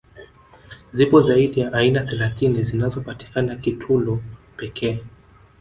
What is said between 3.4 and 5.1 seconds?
Kitulo pekee